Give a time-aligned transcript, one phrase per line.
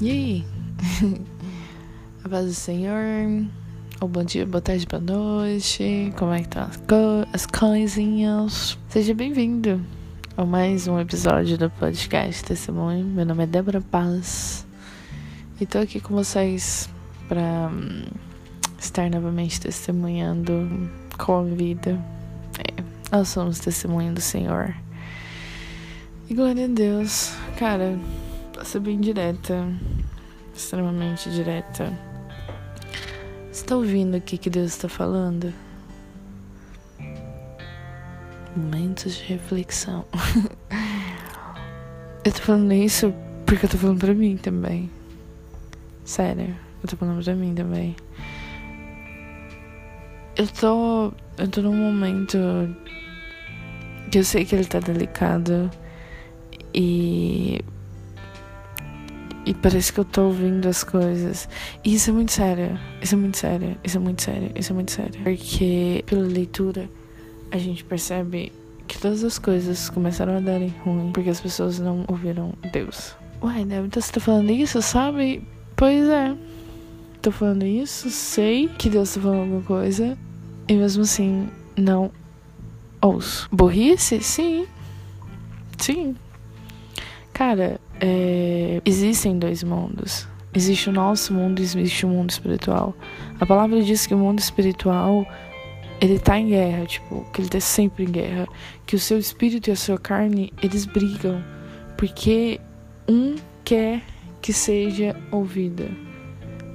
[0.00, 0.44] E aí?
[2.22, 3.44] A paz do Senhor.
[4.00, 6.12] Bom dia, boa tarde, boa noite.
[6.16, 8.78] Como é que estão tá as, co as coisinhas?
[8.88, 9.84] Seja bem-vindo
[10.36, 13.04] a mais um episódio do podcast Testemunho.
[13.04, 14.64] Meu nome é Débora Paz.
[15.60, 16.88] E tô aqui com vocês
[17.26, 18.04] para um,
[18.78, 22.00] estar novamente testemunhando com a vida.
[22.56, 24.76] É, nós somos testemunho do Senhor.
[26.30, 27.32] E glória a Deus.
[27.58, 27.98] Cara,
[28.58, 29.68] pra ser bem direta,
[30.58, 31.92] extremamente direta.
[33.50, 35.54] Você tá ouvindo o que, que Deus está falando?
[38.56, 40.04] Momentos de reflexão.
[42.24, 43.14] eu tô falando isso
[43.46, 44.90] porque eu tô falando pra mim também.
[46.04, 47.94] Sério, eu tô falando pra mim também.
[50.36, 51.12] Eu tô.
[51.36, 52.38] Eu tô num momento
[54.10, 55.70] que eu sei que ele tá delicado
[56.74, 57.60] e
[59.48, 61.48] e parece que eu tô ouvindo as coisas.
[61.82, 62.78] E isso é muito sério.
[63.00, 63.78] Isso é muito sério.
[63.82, 64.52] Isso é muito sério.
[64.54, 65.22] Isso é muito sério.
[65.22, 66.90] Porque pela leitura
[67.50, 68.52] a gente percebe
[68.86, 73.16] que todas as coisas começaram a darem ruim porque as pessoas não ouviram Deus.
[73.42, 75.42] Uai, Débora, então você tá falando isso, sabe?
[75.74, 76.36] Pois é.
[77.22, 80.18] Tô falando isso, sei que Deus tá falando alguma coisa
[80.68, 82.10] e mesmo assim não
[83.00, 83.48] ouço.
[83.50, 84.20] Burrice?
[84.20, 84.66] Sim.
[85.78, 86.14] Sim.
[87.32, 90.28] Cara, é, existem dois mundos.
[90.54, 92.94] Existe o nosso mundo e existe o mundo espiritual.
[93.38, 95.26] A palavra diz que o mundo espiritual
[96.00, 98.46] ele tá em guerra, tipo, que ele tá sempre em guerra,
[98.86, 101.42] que o seu espírito e a sua carne, eles brigam,
[101.96, 102.60] porque
[103.08, 104.02] um quer
[104.40, 105.88] que seja ouvida.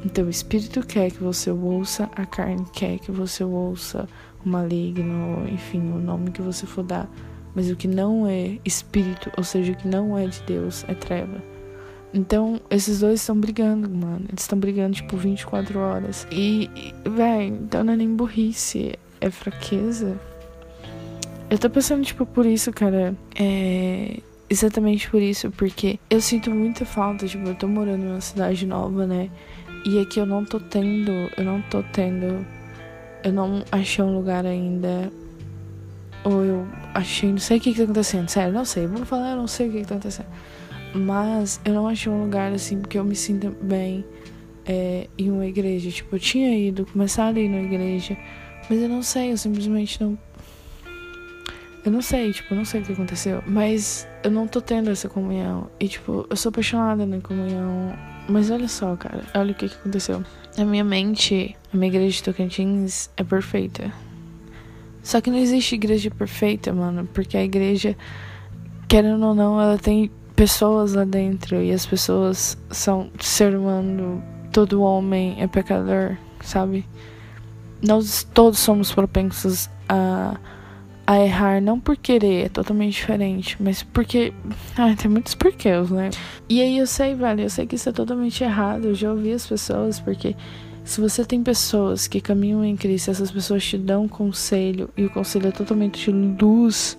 [0.05, 4.07] Então o espírito quer que você ouça, a carne quer que você ouça
[4.45, 7.09] o maligno, enfim, o nome que você for dar.
[7.55, 10.93] Mas o que não é espírito, ou seja, o que não é de Deus, é
[10.93, 11.41] treva.
[12.13, 14.25] Então, esses dois estão brigando, mano.
[14.29, 16.27] Eles estão brigando, tipo, 24 horas.
[16.31, 16.69] E,
[17.03, 20.19] véi, então não é nem burrice, é fraqueza.
[21.49, 23.15] Eu tô pensando, tipo, por isso, cara.
[23.35, 24.17] É.
[24.49, 29.07] Exatamente por isso, porque eu sinto muita falta, tipo, eu tô morando numa cidade nova,
[29.07, 29.31] né?
[29.83, 32.45] E aqui eu não tô tendo, eu não tô tendo,
[33.23, 35.11] eu não achei um lugar ainda
[36.23, 39.31] ou eu achei, não sei o que, que tá acontecendo, sério, não sei, vamos falar,
[39.31, 40.27] eu não sei o que, que tá acontecendo.
[40.93, 44.05] Mas eu não achei um lugar assim que eu me sinta bem
[44.65, 45.89] é, em uma igreja.
[45.89, 48.17] Tipo, eu tinha ido, começado a ir na igreja,
[48.69, 50.17] mas eu não sei, eu simplesmente não.
[51.85, 53.43] Eu não sei, tipo, eu não sei o que aconteceu.
[53.45, 55.69] Mas eu não tô tendo essa comunhão.
[55.79, 57.93] E, tipo, eu sou apaixonada na comunhão.
[58.29, 60.23] Mas olha só, cara, olha o que, que aconteceu.
[60.57, 63.91] Na minha mente, a minha igreja de Tocantins é perfeita.
[65.03, 67.95] Só que não existe igreja perfeita, mano, porque a igreja,
[68.87, 74.81] querendo ou não, ela tem pessoas lá dentro e as pessoas são ser humano, todo
[74.81, 76.85] homem é pecador, sabe?
[77.85, 80.37] Nós todos somos propensos a,
[81.05, 84.33] a errar, não por querer, é totalmente diferente, mas porque.
[84.77, 86.11] Ah, tem muitos porquês, né?
[86.47, 89.33] E aí eu sei, velho, eu sei que isso é totalmente errado, eu já ouvi
[89.33, 90.33] as pessoas, porque
[90.83, 95.09] se você tem pessoas que caminham em Cristo, essas pessoas te dão conselho e o
[95.09, 96.97] conselho é totalmente de luz,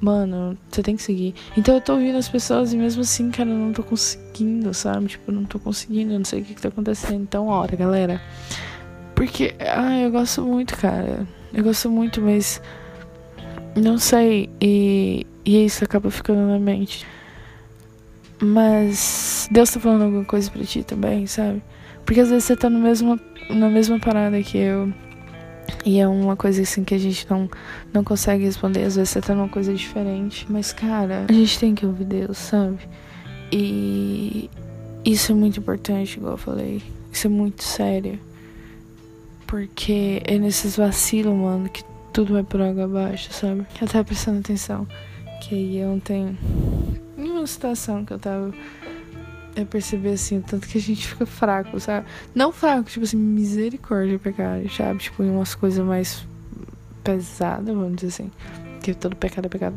[0.00, 1.34] mano, você tem que seguir.
[1.56, 5.06] Então eu tô ouvindo as pessoas e mesmo assim, cara, eu não tô conseguindo, sabe?
[5.08, 7.22] Tipo, eu não tô conseguindo, eu não sei o que, que tá acontecendo.
[7.22, 8.20] Então, ora, galera.
[9.14, 11.26] Porque, ah, eu gosto muito, cara.
[11.52, 12.60] Eu gosto muito, mas.
[13.74, 14.50] Não sei.
[14.60, 17.06] E, e isso acaba ficando na mente.
[18.40, 21.62] Mas Deus tá falando alguma coisa pra ti também, sabe?
[22.06, 24.92] Porque às vezes você tá no mesmo, na mesma parada que eu.
[25.84, 27.50] E é uma coisa assim que a gente não,
[27.92, 28.84] não consegue responder.
[28.84, 30.46] Às vezes você tá numa coisa diferente.
[30.48, 32.78] Mas, cara, a gente tem que ouvir Deus, sabe?
[33.50, 34.48] E
[35.04, 36.80] isso é muito importante, igual eu falei.
[37.12, 38.20] Isso é muito sério.
[39.44, 43.66] Porque é nesses vacilos, mano, que tudo vai por água abaixo, sabe?
[43.80, 44.86] Eu tava prestando atenção.
[45.42, 46.38] Que ontem,
[47.18, 48.54] em uma situação que eu tava
[49.56, 52.06] é perceber assim, tanto que a gente fica fraco, sabe?
[52.34, 55.00] Não fraco, tipo assim, misericórdia pecado, sabe?
[55.00, 56.26] Tipo, em umas coisas mais
[57.02, 58.30] pesadas, vamos dizer assim.
[58.82, 59.76] Que todo pecado é pecado.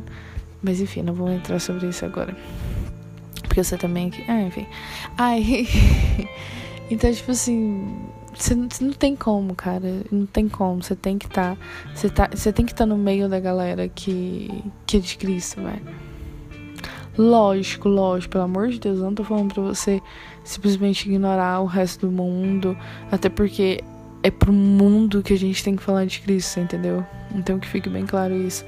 [0.62, 2.36] Mas enfim, não vou entrar sobre isso agora.
[3.44, 4.12] Porque você também.
[4.28, 4.68] Ah, enfim.
[5.18, 5.68] Ai.
[6.92, 7.98] então, tipo assim.
[8.36, 10.02] Você não, você não tem como, cara.
[10.12, 10.84] Não tem como.
[10.84, 11.56] Você tem que estar.
[11.56, 11.62] Tá,
[11.96, 15.18] você, tá, você tem que estar tá no meio da galera que, que é de
[15.18, 16.09] Cristo, velho.
[17.20, 20.02] Lógico, lógico, pelo amor de Deus, eu não tô falando pra você
[20.42, 22.78] simplesmente ignorar o resto do mundo,
[23.12, 23.84] até porque
[24.24, 27.06] é pro mundo que a gente tem que falar de Cristo, entendeu?
[27.36, 28.64] Então que fique bem claro isso.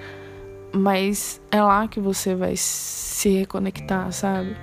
[0.73, 4.53] Mas é lá que você vai se reconectar, sabe?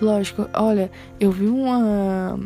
[0.00, 2.38] Lógico, olha, eu vi uma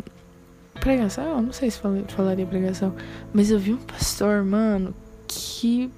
[0.80, 1.78] pregação, eu não sei se
[2.08, 2.94] falaria pregação,
[3.34, 4.94] mas eu vi um pastor, mano,
[5.28, 5.90] que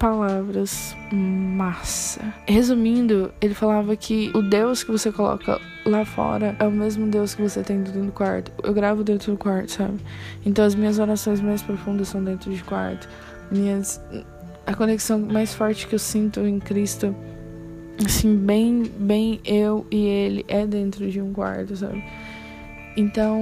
[0.00, 2.32] palavras massa.
[2.48, 7.34] Resumindo, ele falava que o Deus que você coloca lá fora é o mesmo Deus
[7.34, 8.50] que você tem dentro do quarto.
[8.64, 10.00] Eu gravo dentro do quarto, sabe?
[10.44, 13.06] Então as minhas orações mais profundas são dentro de quarto.
[13.52, 14.00] Minhas
[14.66, 17.14] a conexão mais forte que eu sinto em Cristo,
[18.04, 22.02] assim, bem, bem eu e ele é dentro de um quarto, sabe?
[22.96, 23.38] Então,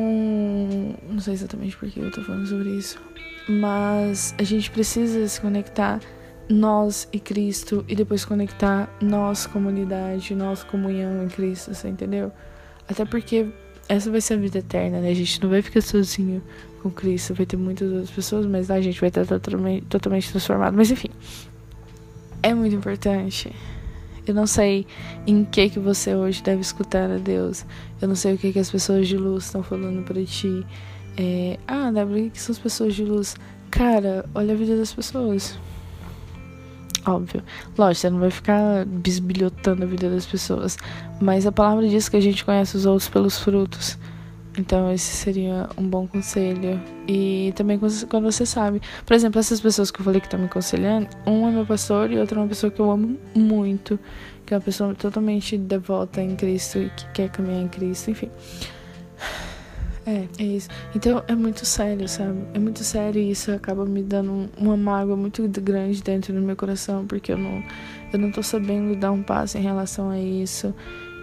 [1.08, 3.00] não sei exatamente por que eu tô falando sobre isso,
[3.48, 6.00] mas a gente precisa se conectar
[6.48, 12.32] nós e Cristo e depois conectar nós comunidade, nós comunhão em Cristo, você entendeu?
[12.88, 13.46] Até porque
[13.88, 15.10] essa vai ser a vida eterna, né?
[15.10, 16.42] A gente não vai ficar sozinho
[16.82, 20.74] com Cristo, vai ter muitas outras pessoas, mas a gente vai estar totalmente, totalmente transformado.
[20.74, 21.10] Mas enfim,
[22.42, 23.52] é muito importante.
[24.26, 24.86] Eu não sei
[25.26, 27.64] em que que você hoje deve escutar a Deus.
[28.00, 30.66] Eu não sei o que que as pessoas de luz estão falando para ti.
[31.16, 33.36] É, ah, o que são as pessoas de luz?
[33.70, 35.58] Cara, olha a vida das pessoas.
[37.08, 37.42] Óbvio.
[37.76, 40.76] Lógico, você não vai ficar bisbilhotando a vida das pessoas.
[41.18, 43.96] Mas a palavra diz que a gente conhece os outros pelos frutos.
[44.58, 46.78] Então, esse seria um bom conselho.
[47.06, 48.82] E também quando você sabe.
[49.06, 52.10] Por exemplo, essas pessoas que eu falei que estão me aconselhando, um é meu pastor
[52.12, 53.98] e outro é uma pessoa que eu amo muito.
[54.44, 58.30] Que é uma pessoa totalmente devota em Cristo e que quer caminhar em Cristo, enfim.
[60.08, 60.70] É, é isso.
[60.94, 62.38] Então é muito sério, sabe?
[62.54, 66.56] É muito sério e isso acaba me dando uma mágoa muito grande dentro do meu
[66.56, 67.62] coração, porque eu não,
[68.10, 70.74] eu não tô sabendo dar um passo em relação a isso.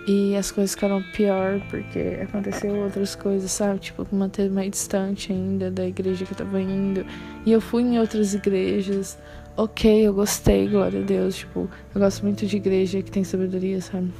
[0.08, 3.80] E as coisas ficaram pior porque aconteceu outras coisas, sabe?
[3.80, 7.04] Tipo, manter mais distante ainda da igreja que eu tava indo.
[7.44, 9.18] E eu fui em outras igrejas.
[9.58, 11.38] Ok, eu gostei, glória a Deus.
[11.38, 14.12] Tipo, eu gosto muito de igreja que tem sabedoria, sabe?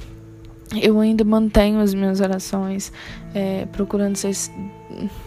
[0.74, 2.92] Eu ainda mantenho as minhas orações,
[3.34, 4.32] é, procurando ser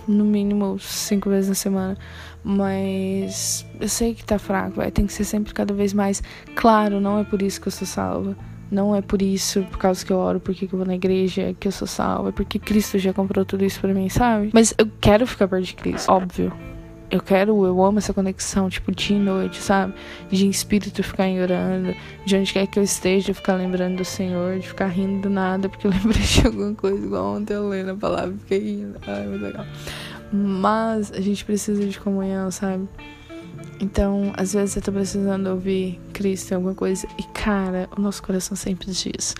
[0.07, 1.97] no mínimo cinco vezes na semana.
[2.43, 6.23] Mas eu sei que tá fraco, é, tem que ser sempre cada vez mais
[6.55, 6.99] claro.
[6.99, 8.35] Não é por isso que eu sou salva.
[8.71, 11.55] Não é por isso, por causa que eu oro, porque que eu vou na igreja,
[11.59, 12.29] que eu sou salva.
[12.29, 14.51] É porque Cristo já comprou tudo isso pra mim, sabe?
[14.53, 16.53] Mas eu quero ficar perto de Cristo, óbvio
[17.09, 19.93] eu quero, eu amo essa conexão, tipo, dia e noite, sabe?
[20.29, 21.95] De espírito ficar orando,
[22.25, 25.67] de onde quer que eu esteja, ficar lembrando do Senhor, de ficar rindo do nada,
[25.67, 28.99] porque eu lembrei de alguma coisa, igual ontem eu lendo a palavra fiquei rindo.
[29.07, 29.65] Ai, muito legal.
[30.31, 32.87] Mas a gente precisa de comunhão, sabe?
[33.81, 38.21] Então, às vezes você tá precisando ouvir Cristo em alguma coisa e, cara, o nosso
[38.21, 39.33] coração sempre diz.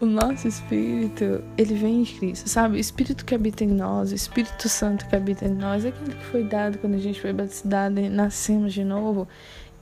[0.00, 2.76] O nosso espírito, ele vem de Cristo, sabe?
[2.76, 6.24] O espírito que habita em nós, o Espírito Santo que habita em nós, aquele que
[6.24, 9.28] foi dado quando a gente foi batizado e nascemos de novo.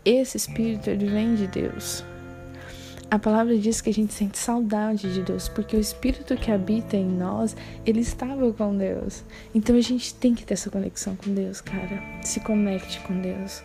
[0.04, 2.04] Esse espírito, ele vem de Deus.
[3.10, 6.96] A palavra diz que a gente sente saudade de Deus, porque o Espírito que habita
[6.96, 7.54] em nós,
[7.84, 9.22] ele estava com Deus.
[9.54, 12.02] Então a gente tem que ter essa conexão com Deus, cara.
[12.22, 13.62] Se conecte com Deus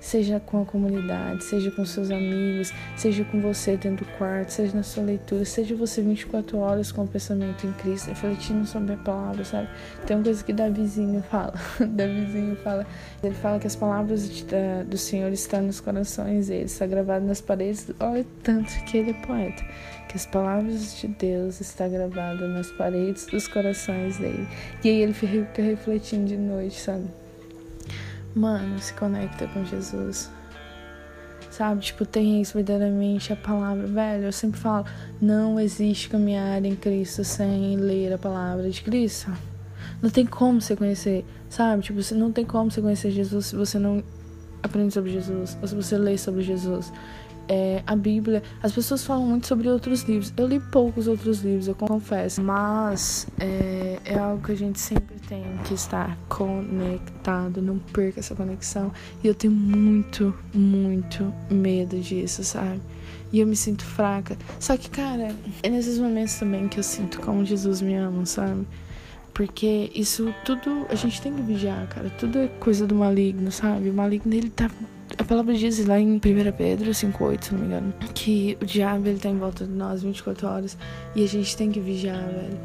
[0.00, 4.76] seja com a comunidade, seja com seus amigos, seja com você dentro do quarto, seja
[4.76, 8.96] na sua leitura, seja você 24 horas com o pensamento em Cristo, refletindo sobre a
[8.96, 9.68] palavra, sabe?
[10.06, 12.86] Tem uma coisa que Davizinho fala, Davizinho fala,
[13.22, 14.28] ele fala que as palavras
[14.86, 19.26] do Senhor estão nos corações dele, está gravado nas paredes, olha tanto que ele é
[19.26, 19.64] poeta,
[20.08, 24.46] que as palavras de Deus estão gravadas nas paredes dos corações dele,
[24.84, 27.08] e aí ele fica refletindo de noite, sabe?
[28.34, 30.30] Mano, se conecta com Jesus.
[31.50, 31.80] Sabe?
[31.80, 33.86] Tipo, tem isso verdadeiramente a palavra.
[33.86, 34.84] Velho, eu sempre falo:
[35.20, 39.32] não existe caminhar em Cristo sem ler a palavra de Cristo.
[40.02, 41.82] Não tem como você conhecer, sabe?
[41.82, 44.02] Tipo, não tem como você conhecer Jesus se você não
[44.62, 46.92] aprende sobre Jesus, ou se você lê sobre Jesus
[47.48, 48.42] é, a Bíblia.
[48.62, 50.32] As pessoas falam muito sobre outros livros.
[50.36, 52.42] Eu li poucos outros livros, eu confesso.
[52.42, 57.62] Mas é, é algo que a gente sempre tem que estar conectado.
[57.62, 58.92] Não perca essa conexão.
[59.22, 62.80] E eu tenho muito, muito medo disso, sabe?
[63.32, 64.36] E eu me sinto fraca.
[64.60, 68.66] Só que, cara, é nesses momentos também que eu sinto como Jesus me ama, sabe?
[69.34, 72.10] Porque isso tudo a gente tem que vigiar, cara.
[72.10, 73.90] Tudo é coisa do maligno, sabe?
[73.90, 74.68] O maligno ele tá
[75.18, 76.20] a palavra diz lá em 1
[76.56, 80.02] Pedro 5,8, se não me engano, que o diabo ele tá em volta de nós
[80.02, 80.78] 24 horas
[81.14, 82.58] e a gente tem que vigiar, velho.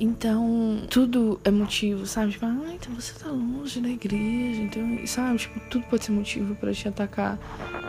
[0.00, 2.32] Então, tudo é motivo, sabe?
[2.32, 5.38] Tipo, ah, então você tá longe da igreja, então, sabe?
[5.38, 7.38] Tipo, tudo pode ser motivo para te atacar.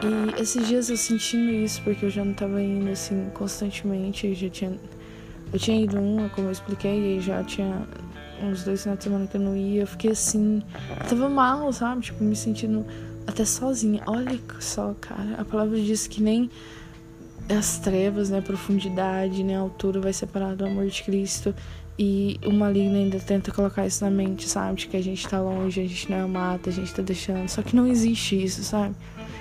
[0.03, 4.35] E esses dias eu sentindo isso, porque eu já não tava indo assim constantemente, eu
[4.35, 4.79] já tinha.
[5.51, 7.87] Eu tinha ido uma, como eu expliquei, e já tinha
[8.43, 9.81] uns dois finais de semana que eu não ia.
[9.81, 12.01] Eu fiquei assim, eu tava mal, sabe?
[12.01, 12.85] Tipo, me sentindo
[13.27, 14.01] até sozinha.
[14.05, 16.49] Olha só, cara, a palavra diz que nem
[17.49, 21.53] as trevas, né, a profundidade, né, a altura vai separar do amor de Cristo.
[21.97, 24.79] E o maligno ainda tenta colocar isso na mente, sabe?
[24.79, 27.47] De que a gente tá longe, a gente não é amado, a gente tá deixando.
[27.47, 28.93] Só que não existe isso, sabe?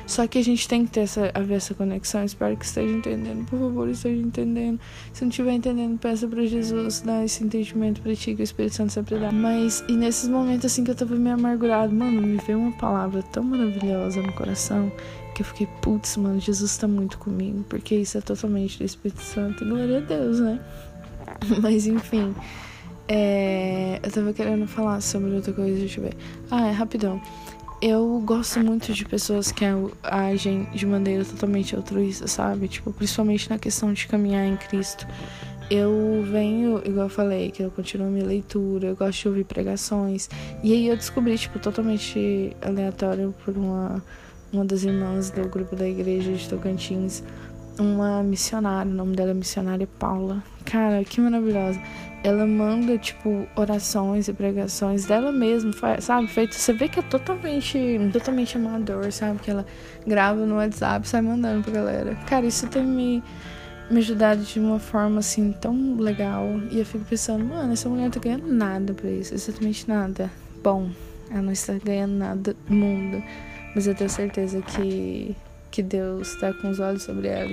[0.07, 2.25] Só que a gente tem que ter essa, haver essa conexão.
[2.25, 3.47] Espero que esteja entendendo.
[3.47, 4.79] Por favor, esteja entendendo.
[5.13, 8.75] Se não estiver entendendo, peça para Jesus dar esse entendimento para ti, que o Espírito
[8.75, 9.33] Santo sempre dá.
[9.33, 13.23] Mas, e nesses momentos assim que eu tava meio amargurado, mano, me veio uma palavra
[13.23, 14.93] tão maravilhosa no coração
[15.35, 17.65] que eu fiquei, putz, mano, Jesus tá muito comigo.
[17.69, 19.65] Porque isso é totalmente do Espírito Santo.
[19.65, 20.61] E glória a Deus, né?
[21.63, 22.35] Mas enfim.
[23.07, 26.17] É, eu tava querendo falar sobre outra coisa, deixa eu ver.
[26.51, 27.21] Ah, é rapidão.
[27.87, 29.63] Eu gosto muito de pessoas que
[30.03, 32.67] agem de maneira totalmente altruísta, sabe?
[32.67, 35.07] Tipo, principalmente na questão de caminhar em Cristo.
[35.71, 40.31] Eu venho, igual eu falei, que eu continuo minha leitura, eu gosto de ouvir pregações.
[40.63, 44.03] E aí eu descobri, tipo, totalmente aleatório por uma,
[44.51, 47.23] uma das irmãs do grupo da igreja de Tocantins,
[47.79, 50.43] uma missionária, o nome dela é missionária Paula.
[50.65, 51.81] Cara, que maravilhosa.
[52.23, 56.27] Ela manda, tipo, orações e pregações dela mesma, sabe?
[56.27, 57.79] Feito, você vê que é totalmente,
[58.13, 59.41] totalmente amador, sabe?
[59.41, 59.67] Que ela
[60.07, 62.15] grava no WhatsApp e sai mandando pra galera.
[62.27, 63.23] Cara, isso tem me,
[63.91, 66.47] me ajudado de uma forma, assim, tão legal.
[66.71, 70.31] E eu fico pensando, mano, essa mulher tá ganhando nada pra isso, exatamente nada.
[70.63, 70.91] Bom,
[71.31, 73.23] ela não está ganhando nada no mundo.
[73.75, 75.37] Mas eu tenho certeza que
[75.75, 77.51] que Deus tá com os olhos sobre ela.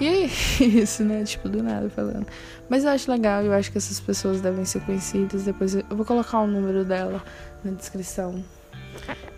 [0.00, 0.24] E é
[0.60, 1.22] isso, né?
[1.22, 2.26] Tipo, do nada falando.
[2.68, 5.44] Mas eu acho legal, eu acho que essas pessoas devem ser conhecidas.
[5.44, 7.22] Depois eu vou colocar o número dela
[7.62, 8.42] na descrição.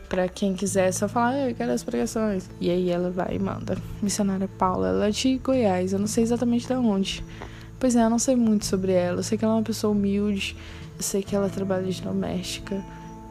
[0.08, 2.48] Pra quem quiser, só falar, eu quero as pregações.
[2.58, 3.76] E aí ela vai e manda.
[4.00, 7.22] Missionária Paula, ela é de Goiás, eu não sei exatamente de onde.
[7.78, 9.18] Pois é, eu não sei muito sobre ela.
[9.18, 10.56] Eu sei que ela é uma pessoa humilde,
[10.96, 12.82] eu sei que ela trabalha de doméstica.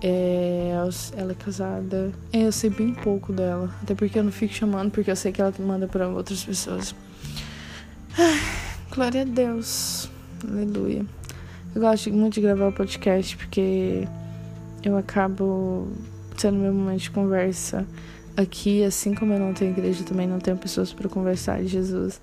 [0.05, 0.71] É,
[1.15, 2.11] ela é casada.
[2.33, 3.73] É, eu sei bem pouco dela.
[3.81, 6.93] Até porque eu não fico chamando, porque eu sei que ela manda para outras pessoas.
[8.93, 10.09] Glória a Deus.
[10.45, 11.05] Aleluia.
[11.73, 14.05] Eu gosto muito de gravar o podcast porque
[14.83, 15.87] eu acabo
[16.37, 17.87] tendo meu momento de conversa
[18.35, 22.19] aqui, assim como eu não tenho igreja, também não tenho pessoas para conversar de Jesus.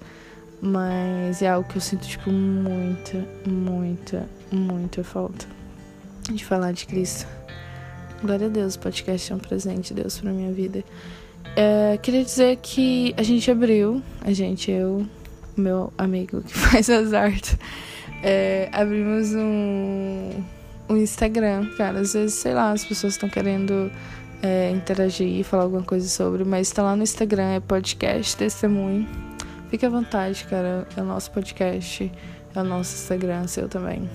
[0.60, 5.46] Mas é algo que eu sinto, tipo, muita, muita, muita falta
[6.30, 7.26] de falar de Cristo.
[8.22, 10.84] Glória a Deus, o podcast é um presente de Deus pra minha vida.
[11.56, 15.06] É, queria dizer que a gente abriu, a gente, eu,
[15.56, 17.56] meu amigo que faz as artes,
[18.22, 20.44] é, abrimos um,
[20.90, 22.00] um Instagram, cara.
[22.00, 23.90] Às vezes, sei lá, as pessoas estão querendo
[24.42, 29.08] é, interagir, falar alguma coisa sobre, mas tá lá no Instagram, é podcast testemunho.
[29.70, 30.86] Fique à vontade, cara.
[30.94, 32.12] É o nosso podcast,
[32.54, 34.06] é o nosso Instagram, seu também.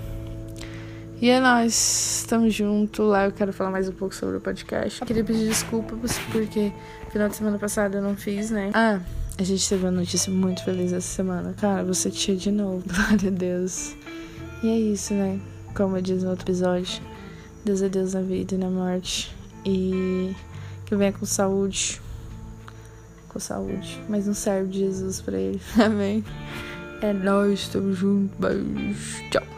[1.25, 3.03] E é nóis, estamos juntos.
[3.03, 5.03] Lá eu quero falar mais um pouco sobre o podcast.
[5.05, 6.71] Queria pedir desculpas porque
[7.09, 8.69] final de semana passada eu não fiz, né?
[8.75, 8.99] Ah,
[9.35, 11.55] a gente teve uma notícia muito feliz essa semana.
[11.59, 13.95] Cara, você tia de novo, glória a Deus.
[14.61, 15.39] E é isso, né?
[15.75, 17.01] Como eu disse no outro episódio,
[17.65, 19.35] Deus é Deus na vida e na morte.
[19.65, 20.31] E
[20.85, 21.99] que venha com saúde.
[23.29, 23.99] Com saúde.
[24.07, 25.59] Mas não serve de Jesus pra ele.
[25.83, 26.23] Amém.
[27.01, 28.37] É nóis, estamos juntos.
[28.37, 29.23] Beijo.
[29.31, 29.54] Tchau.